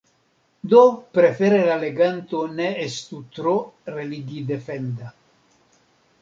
Do 0.69 0.79
prefere 1.17 1.59
la 1.67 1.75
leganto 1.83 2.39
ne 2.61 2.71
estu 2.87 3.21
tro 3.37 3.55
religidefenda. 3.97 5.13